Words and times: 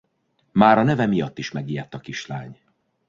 Már 0.51 0.77
a 0.77 0.83
neve 0.83 1.05
miatt 1.05 1.37
is 1.37 1.51
megijedt 1.51 1.93
a 1.93 1.99
kislány. 1.99 2.57